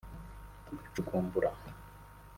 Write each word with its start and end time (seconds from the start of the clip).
tugacukumbura 0.65 1.49